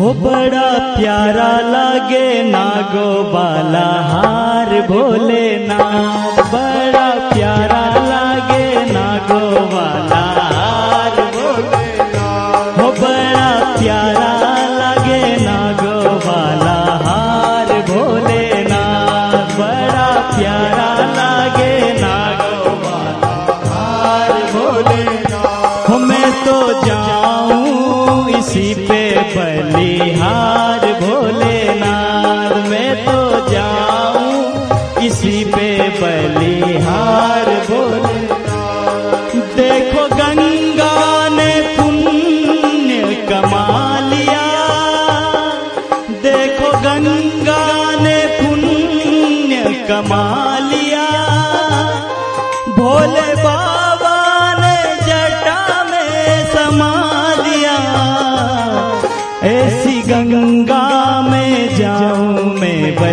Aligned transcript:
हो 0.00 0.12
बड़ा 0.24 0.68
प्यारा 0.96 1.50
लागे 1.72 2.26
ना 2.50 2.64
गोबाला 2.92 3.88
हार 4.10 4.70
भोलेना 4.90 5.78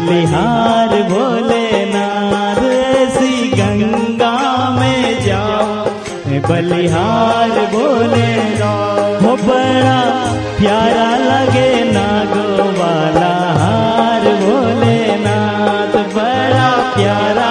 बलिहार 0.07 0.91
भोलेनाथ 1.09 2.59
ऐसी 2.63 3.31
गंगा 3.51 4.35
में 4.77 5.23
जाओ। 5.25 5.65
बलिहार 6.47 7.55
भोलेनाथ 7.73 9.21
हो 9.23 9.35
बड़ा 9.43 9.99
प्यारा 10.59 11.09
लगे 11.25 11.69
नागो 11.91 12.45
वाला 12.79 13.33
हार 13.59 14.25
भोलेनाथ 14.43 15.97
बड़ा 16.15 16.69
प्यारा 16.95 17.49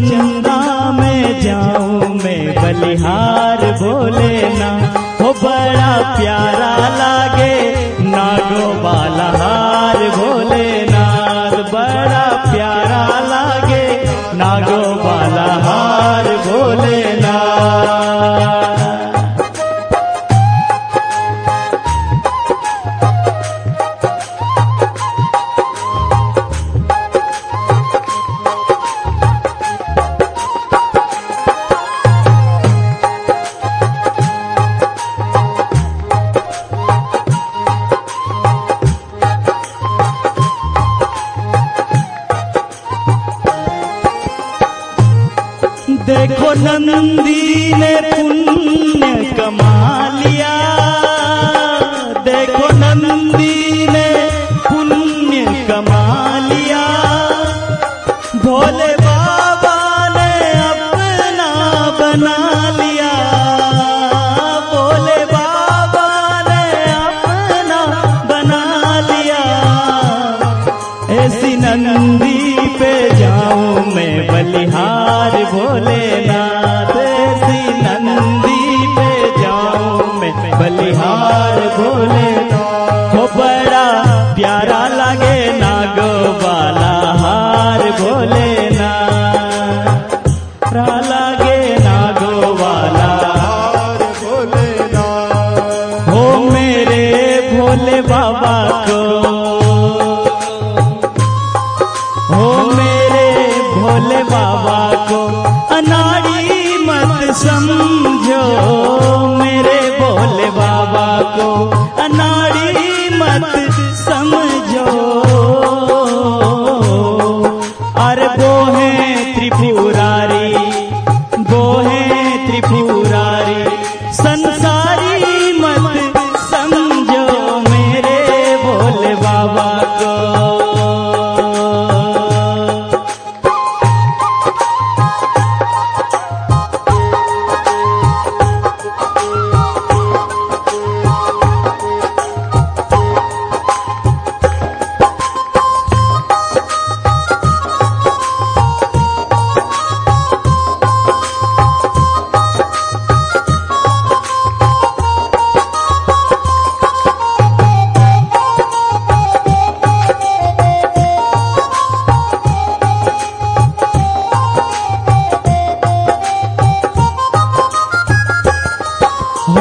चंदा 0.00 0.58
में 0.98 1.40
जाऊँ 1.42 2.08
मैं 2.22 2.54
बलिहार 2.62 3.60
भोलेना 3.82 4.70
हो 5.20 5.32
बड़ा 5.42 5.90
प्यारा 6.16 6.70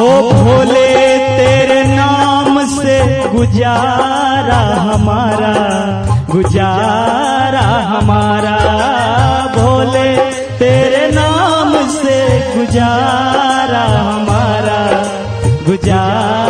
हो 0.02 0.14
भोले 0.30 0.88
तेरे 1.38 1.82
नाम 1.88 2.56
से 2.68 2.98
गुजारा 3.34 4.62
हमारा 4.86 5.54
गुजारा 6.32 7.66
हमारा। 7.92 8.56
भोले 9.56 10.10
तेरे 10.60 11.04
नाम 11.12 11.74
से 11.98 12.18
गुजारा 12.56 13.84
हमारा, 14.10 14.80
गुजारा 15.68 16.41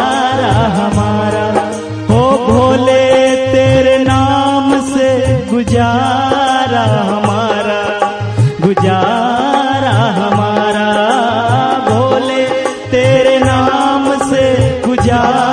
家。 15.04 15.51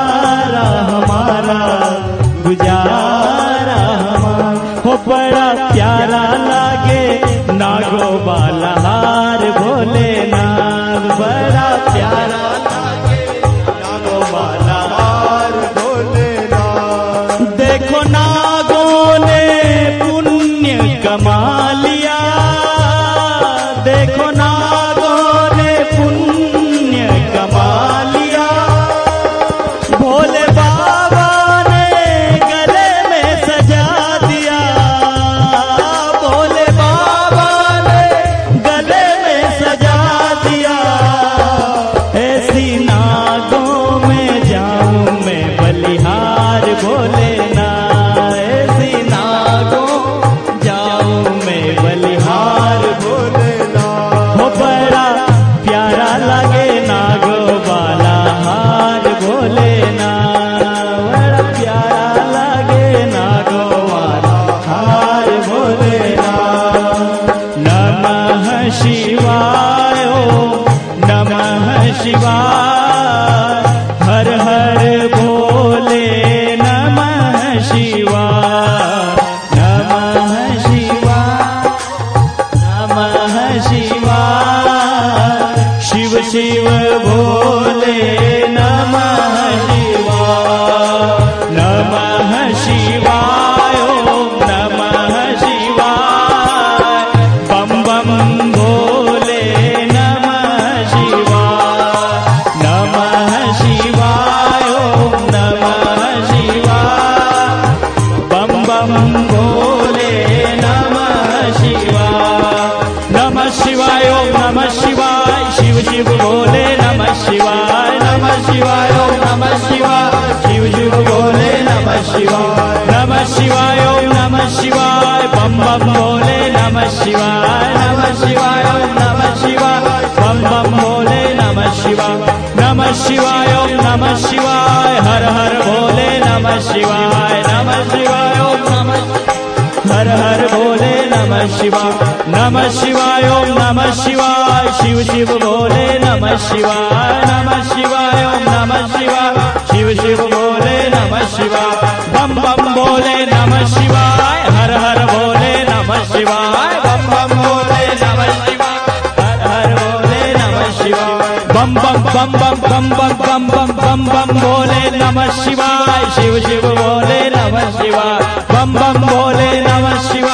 शिवाय 141.69 141.93
नमः 142.33 142.69
शिवाय, 142.73 143.25
ओम 143.29 143.49
नमः 143.57 143.91
शिवाय। 143.95 144.69
शिव 144.79 145.03
शिव 145.09 145.31
भोले 145.39 145.87
नमः 146.01 146.37
शिवाय 146.45 147.13
नमः 147.29 147.61
शिवाय, 147.71 148.25
ओम 148.27 148.43
नमः 148.49 148.87
शिवाय 148.93 149.37
शिव 149.71 149.89
शिव 150.01 150.21
भोले 150.33 150.77
नमः 150.95 151.27
शिवाय 151.35 151.77
बम 152.15 152.33
बम 152.43 152.63
भोले 152.75 153.17
नमः 153.33 153.67
शिवाय 153.75 154.41
हर 154.57 154.73
हर 154.85 155.05
भोले 155.13 155.53
नमः 155.69 156.05
शिवाय 156.13 156.75
बम 156.87 157.05
बम 157.13 157.37
भोले 157.43 157.83
नमः 158.03 158.33
शिवाय 158.47 158.79
हर 159.21 159.45
हर 159.51 159.69
भोले 159.77 160.23
नमः 160.39 160.71
शिवाय 160.81 161.45
बम 161.53 161.75
बम 161.83 162.03
बम 162.15 162.33
बम 162.39 162.57
बम 162.69 162.89
बम 162.97 163.19
बम 163.27 163.47
बम 163.49 163.69
बम 163.83 164.07
बम 164.15 164.41
भोले 164.41 164.83
नमः 164.97 165.31
शिवाय। 165.45 166.11
शिव 166.17 166.41
शिव 166.49 166.65
भोले 166.81 167.21
नमः 167.37 167.71
शिवाय 167.79 168.19
बम 168.53 168.75
बम 168.81 169.07
भोले 169.07 169.51
नमः 169.69 169.99
शिवाय 170.09 170.28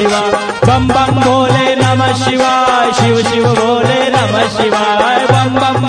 शिवाय 0.00 0.30
बम 0.66 0.86
बम 0.88 1.10
भोले 1.22 1.74
नमः 1.76 2.12
शिवाय 2.24 2.92
शिव 3.00 3.16
शिव 3.30 3.44
भोले 3.54 3.98
नमः 4.14 4.46
शिवाय 4.56 5.26
बम 5.30 5.58
बम 5.60 5.88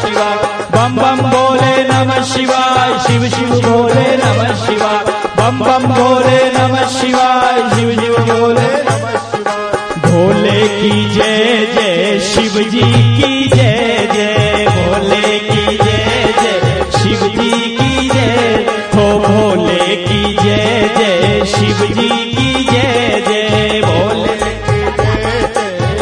शिवाय 0.00 0.36
बम 0.76 0.96
बम 1.02 1.20
भोले 1.30 1.72
नमः 1.90 2.22
शिवाय 2.32 2.92
शिव 3.06 3.28
शिव 3.36 3.50
भोले 3.66 4.06
नमः 4.22 4.54
शिवाय 4.64 5.04
बम 5.40 5.58
बम 5.66 5.86
भोले 5.94 6.38
नमः 6.56 6.86
शिवाय 6.98 7.60
शिव 7.74 7.92
शिव 8.00 8.16
भोले 8.30 8.68
भोले 10.08 10.60
की 10.80 10.92
जय 11.14 11.66
जय 11.74 12.18
शिव 12.32 12.60
जी 12.72 12.82
जय 20.98 21.44
शिव 21.46 21.86
जी 21.86 22.08
की 22.08 22.64
जय 22.64 23.22
जय 23.28 23.80
भोले 23.84 24.36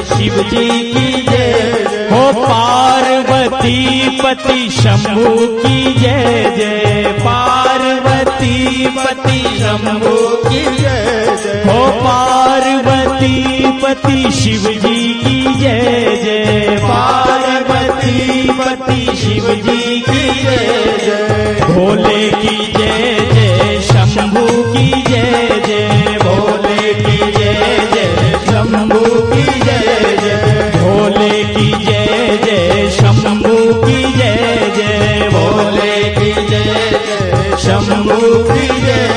शिव 0.04 0.42
जी 0.42 0.68
की 0.92 1.22
जय। 1.22 2.08
हो 2.12 2.32
पार्वती 2.32 4.08
पति 4.08 4.68
शंभु 4.70 5.46
की 5.58 5.94
जय 6.00 6.54
जय। 6.56 7.04
पार्वती 7.20 8.86
पति 8.86 9.38
शंभु 9.58 10.16
की 10.48 10.64
जय 10.64 11.36
जय। 11.44 11.62
हो 11.66 11.90
पार्वती 12.00 13.64
पति 13.82 14.30
शिव 14.30 14.70
जी 14.70 15.14
की 15.14 15.54
जय 15.54 16.20
जय। 16.24 16.78
पार्वती 16.82 18.50
पति 18.50 19.16
शिव 19.16 19.54
जी 19.54 20.00
की 20.00 20.42
जय 20.42 20.98
जय। 21.06 21.64
भोले 21.64 22.30
की 22.30 22.72
जय 22.72 23.28
जय। 23.32 23.97
शंभु 24.08 24.72
की 24.72 24.86
जय 25.02 25.62
जय, 25.66 26.18
भोले 26.22 26.94
की 26.94 27.18
जय 27.32 27.88
जय। 27.94 28.38
शंभु 28.46 29.00
की 29.30 29.44
जय 29.60 30.16
जय, 30.22 30.72
भोले 30.76 31.44
की 31.44 31.84
जय 31.84 32.38
जय। 32.44 32.90
शंभु 32.90 33.56
की 33.86 34.02
जय 34.02 34.72
जय, 34.76 35.28
भोले 35.32 35.96
की 36.14 36.32
जय 36.50 36.58
जय। 36.64 37.56
शंभु 37.58 38.20
की 38.52 38.68
जय 38.80 39.08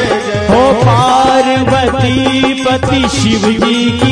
हो 0.50 0.74
पार्वती 0.74 2.54
पति 2.64 3.02
शिव 3.18 3.44
जी 3.66 3.92
की 3.92 4.11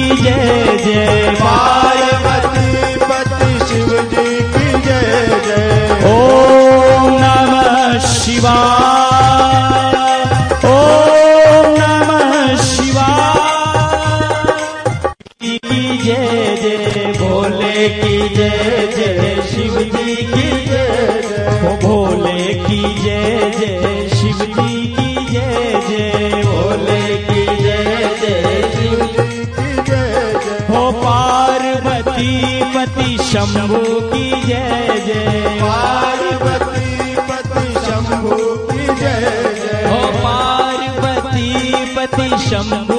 शिव 19.70 19.80
जी 19.80 20.16
की 20.16 20.66
जय 20.66 21.68
ओ 21.68 21.76
भोले 21.82 22.54
की 22.54 22.82
जय 23.04 23.52
जय 23.60 24.10
शिव 24.10 24.40
जी 24.46 24.86
की 24.86 25.26
जय 25.26 25.82
जय। 25.90 26.42
भोले 26.46 27.02
की 27.18 27.46
जय 27.46 28.10
जय 28.22 28.72
शिव 28.76 29.06
जी 29.06 29.46
की 29.46 29.76
जय 29.90 30.34
जय। 30.46 30.66
हो 30.70 30.92
पार्वती 30.92 32.32
पति 32.76 33.18
शंभु 33.24 33.84
की 34.10 34.30
जय 34.42 35.04
जय। 35.08 35.60
पार्वती 35.62 37.16
पति 37.30 37.74
शंभु 37.86 38.38
की 38.72 38.86
जय 38.86 39.30
जय। 39.60 39.88
हो 39.90 40.02
पार्वती 40.24 41.50
पति 41.96 42.30
शंभु 42.50 42.99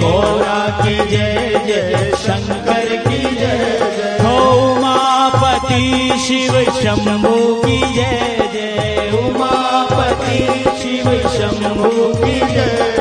गोरा 0.00 0.78
की 0.82 0.96
जय 0.96 1.62
जय 1.66 2.12
शंकर 2.18 2.96
की 2.96 3.36
जय 3.36 3.78
जय। 3.96 4.28
उमापति 4.38 6.12
शिव 6.28 6.62
शंभु 6.72 7.54
की 7.64 7.94
जय 7.94 8.50
जय। 8.52 9.10
उमापति 9.18 10.64
शिव 10.82 11.28
शंभु 11.28 12.24
की 12.24 12.40
जय। 12.40 12.99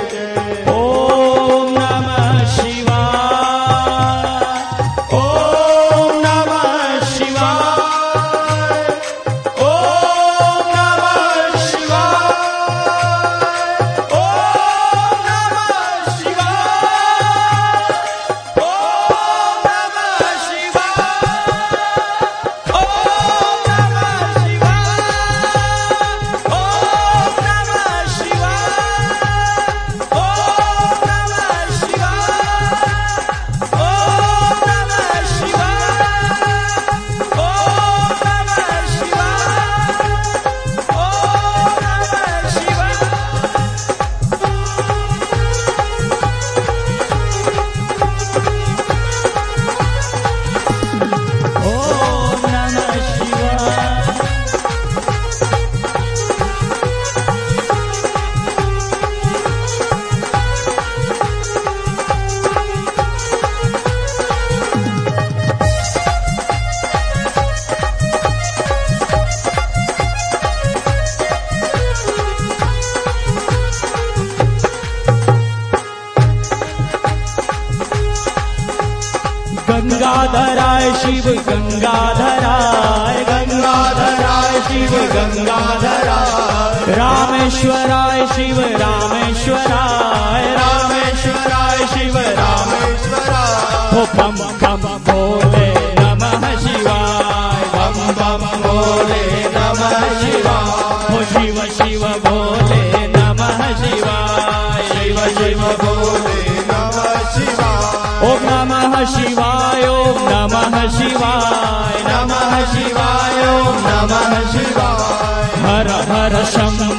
रामेश्वराय 87.60 88.20
शिव 88.28 88.60
रामेश्वराय 88.82 90.44
रामेश्वराय 90.56 91.80
शिव 91.94 92.16
रामेश्वराय। 92.38 94.06
बम 94.18 94.38
बम 94.62 94.84
भोले 95.08 95.68
नमः 96.00 96.44
शिवाय। 96.64 97.64
बम 97.74 97.98
बम 98.20 98.44
भोले 98.64 99.22
नमः 99.56 99.98
शिवाय। 100.20 101.26
शिव 101.32 101.58
शिव 101.78 102.04
भोले 102.26 102.82
नमः 103.18 103.62
शिवाय। 103.82 104.82
शिव 104.92 105.18
शिव 105.38 105.62
भोले 105.84 106.40
नमः 106.72 107.12
शिवाय। 107.34 107.84
ओम 108.30 108.48
नमः 108.50 109.06
शिवाय 109.16 109.88
ओम 109.88 110.22
नमः 110.32 110.76
शिवाय। 110.98 111.98
नमः 112.08 112.54
शिवाय 112.74 113.38
ओम 113.52 113.78
नमः 113.88 114.34
शिवाय। 114.52 115.18
हर 115.60 115.88
हर 116.12 116.34
शंभो 116.46 116.99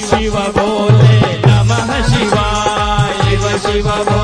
शिव 0.00 0.36
बोले 0.56 1.18
नमः 1.46 1.90
शिवाय 2.08 3.12
शिव 3.24 3.48
शिव 3.66 3.88
बोले। 3.88 4.23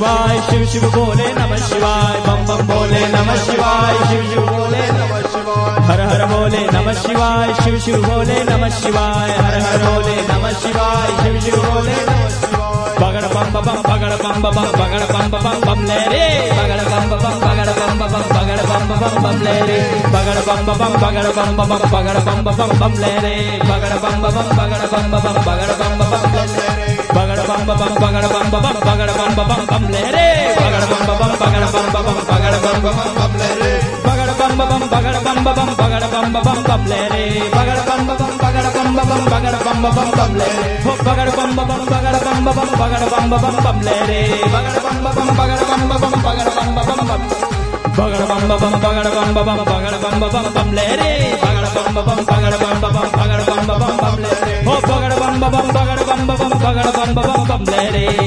शिवाय 0.00 0.38
शिव 0.48 0.64
शिव 0.72 0.84
बोले 0.92 1.24
नमः 1.36 1.56
शिवाय 1.68 2.14
बम 2.26 2.44
बम 2.48 2.60
बोले 2.68 3.00
नमः 3.14 3.36
शिवाय 3.44 3.96
शिव 4.08 4.22
शिव 4.30 4.46
बोले 4.50 4.84
नमः 4.96 5.20
शिवाय 5.32 5.80
हर 5.88 6.00
हर 6.10 6.24
बोले 6.30 6.62
नमः 6.74 6.92
शिवाय 7.02 7.52
शिव 7.60 7.78
शिव 7.84 7.96
बोले 8.06 8.38
नमः 8.48 8.68
शिवाय 8.80 9.32
हर 9.40 9.58
हर 9.66 9.76
बोले 9.84 10.14
नमः 10.30 10.52
शिवाय 10.62 11.12
शिव 11.20 11.36
शिव 11.44 11.56
बोले 11.66 11.96
नमः 12.08 12.48
बगड़ 13.00 13.26
बम 13.34 13.52
बम 13.52 13.82
बगड़ 13.90 14.14
बम 14.22 14.40
बम 14.42 14.72
बगड़ 14.80 15.04
बम 15.12 15.30
बम 15.36 15.60
बम 15.66 15.84
ले 15.90 16.00
रे 16.14 16.24
बगड़ 16.56 16.80
बम 16.88 17.08
बम 17.12 17.38
बगड़ 17.44 17.70
बम 17.80 18.00
बम 18.00 18.24
बगड़ 18.32 18.60
बम 18.70 18.88
बम 19.02 19.22
बम 19.24 19.42
ले 19.44 19.56
रे 19.68 19.78
बगड़ 20.16 20.40
बम 20.48 20.66
बम 20.80 20.98
बगड़ 21.04 21.28
बम 21.38 21.56
बम 21.60 21.78
बगड़ 21.94 22.18
बम 22.30 22.42
बम 22.48 22.78
बम 22.80 22.98
ले 23.04 23.14
रे 23.26 23.36
बगड़ 23.70 23.94
बम 24.04 24.20
बम 24.24 24.42
बगड़ 24.60 24.84
बम 24.94 25.10
बम 25.16 25.42
बगड़ 25.48 25.72
बम 25.82 25.98
बम 26.00 26.32
ले 26.34 26.46
रे 26.56 26.69
bam 27.66 27.78
bam 27.78 27.78
bam 27.78 27.94
bagad 28.00 28.24
bam 28.32 28.50
bam 28.50 28.62
bam 28.62 28.76
bagad 28.86 29.10
bam 29.18 29.34
bam 29.36 29.48
bam 29.48 29.66
bam 29.70 29.84
lehre 29.92 30.26
bagad 30.56 30.84
bam 30.90 31.02
bam 31.08 31.18
bam 31.20 31.32
bagad 31.40 31.64
bam 31.72 31.86
bam 31.92 32.04
bam 32.06 32.18
bagad 32.30 32.54
bam 32.64 32.78
bam 32.82 32.94
bam 32.96 33.10
bam 33.18 33.32
lehre 33.40 33.72
bagad 34.06 34.30
bam 34.38 34.52
bam 34.58 34.68
bam 34.70 34.82
bagad 34.92 35.16
bam 35.24 35.38
bam 35.44 35.54
bam 35.58 35.70
bagad 35.80 36.04
bam 36.12 36.26
bam 36.32 36.42
bam 36.46 36.58
bam 36.68 36.82
lehre 36.90 37.22
bagad 37.56 37.80
bam 37.88 38.00
bam 38.08 38.16
bam 38.20 38.32
bagad 38.42 38.66
bam 38.74 38.88
bam 38.96 39.08
bam 39.10 39.22
bagad 39.32 39.56
bam 39.64 39.78
bam 39.82 39.94
bam 39.96 40.10
bam 40.18 40.32
lehre 40.40 40.64
ho 40.84 40.92
bagad 41.06 41.28
bam 41.36 41.50
bam 41.56 41.68
bam 41.68 41.82
bagad 41.92 42.16
bam 42.24 42.38
bam 42.44 42.54
bam 42.56 42.70
bagad 42.80 43.04
bam 43.12 43.24
bam 43.30 43.40
bam 43.44 43.56
bam 43.64 43.78
lehre 43.86 44.20
bagad 44.54 44.76
bam 44.84 44.96
bam 45.04 45.14
bam 45.16 45.28
bagad 45.38 45.60
bam 45.68 45.82
bam 45.90 46.00
bam 46.00 46.16
bagad 46.26 46.48
bam 46.56 46.70
bam 46.76 46.86
bam 46.86 47.00
bam 47.00 47.22
bagad 48.00 48.24
bam 48.30 48.42
bam 48.48 48.60
bam 48.62 48.74
bagad 48.84 49.06
bam 49.16 49.28
bam 49.36 49.46
bam 49.48 49.64
bagad 49.72 49.94
bam 50.02 50.16
bam 50.20 50.30
bam 50.34 50.46
bam 50.56 50.68
lehre 50.78 51.10
bagad 51.44 51.66
bam 51.76 51.88
bam 51.94 52.04
bam 52.08 52.18
bagad 52.30 52.54
bam 52.62 52.76
bam 52.82 52.92
bam 52.96 53.08
bagad 53.18 53.42
bam 53.48 53.62
bam 53.68 53.78
bam 53.82 53.94
bam 54.02 54.16
lehre 54.24 54.52
ho 54.66 54.74
bagad 54.90 55.12
bam 55.20 55.34
bam 55.42 55.52
bam 55.54 55.66
bagad 55.76 56.00
bam 56.08 56.20
bam 56.28 56.38
bam 56.40 56.52
bagad 56.64 56.88
bam 56.96 57.10
bam 57.16 57.29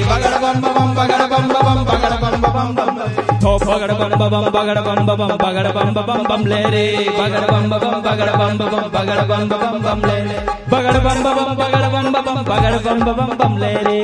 बगड़ 0.09 0.35
बम 0.43 0.59
बम 0.65 0.93
बगड़ 0.99 1.23
बम 1.33 1.47
बम 1.53 1.83
बगड़ 1.89 2.15
बम 2.23 2.41
बम 2.55 2.73
बम 2.77 2.99
थो 3.43 3.51
बगड़ 3.65 3.93
बम 4.01 4.15
बम 4.33 4.49
बगड़ 4.55 4.79
बम 4.87 5.05
बम 5.09 5.31
बगड़ 5.43 5.67
बम 5.77 5.93
बम 6.09 6.23
बम 6.29 6.45
ले 6.51 6.61
रे 6.75 6.85
बगड़ 7.19 7.45
बम 7.51 7.69
बम 7.73 7.95
बगड़ 8.07 8.31
बम 8.41 8.57
बम 8.57 8.89
बगड़ 8.97 9.21
बम 9.31 9.47
बम 9.53 9.79
बम 9.87 10.05
ले 10.09 10.19
रे 10.27 10.37
बगड़ 10.73 10.97
बम 11.07 11.23
बम 11.27 11.53
बगड़ 11.61 11.87
बम 11.95 12.11
बम 12.17 12.43
बगड़ 12.51 12.77
बम 12.87 13.03
बम 13.19 13.35
बम 13.41 13.57
ले 13.63 13.73
रे 13.87 14.01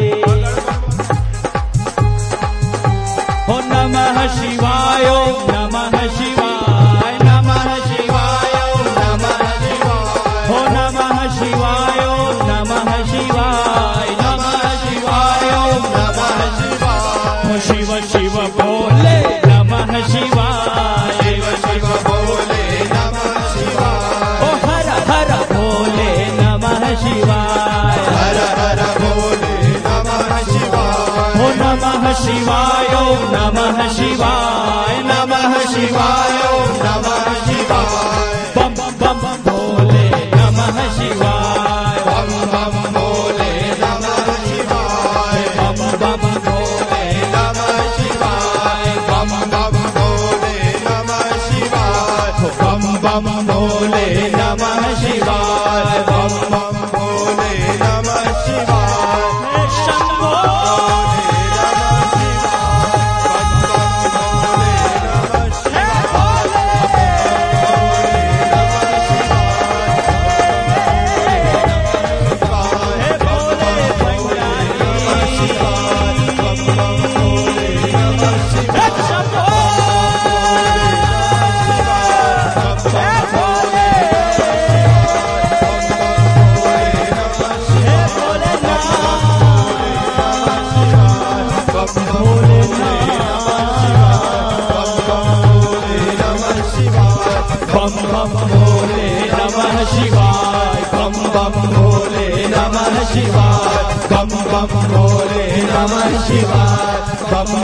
हो 3.49 3.59
नमः 3.71 4.17
शिवाय 4.39 5.05
नमः 5.51 5.97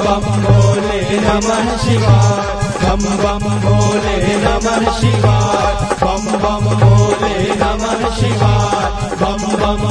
बम 0.05 0.25
भोले 0.45 0.99
नमः 1.25 1.69
शिवाय 1.83 2.43
बम 2.83 3.03
बम 3.23 3.45
भोले 3.65 4.15
नमः 4.45 4.89
शिवाय 4.99 5.73
बम 6.03 6.25
बम 6.43 6.65
भोले 6.83 7.33
नमः 7.61 8.09
शिवाय 8.19 8.89
बम 9.21 9.43
बम 9.61 9.83